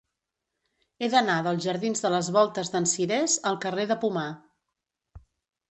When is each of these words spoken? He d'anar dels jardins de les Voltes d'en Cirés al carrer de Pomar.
He 1.01 1.09
d'anar 1.15 1.35
dels 1.49 1.61
jardins 1.67 2.01
de 2.07 2.11
les 2.15 2.31
Voltes 2.39 2.73
d'en 2.77 2.91
Cirés 2.95 3.37
al 3.53 3.61
carrer 3.67 3.87
de 3.93 4.01
Pomar. 4.07 4.29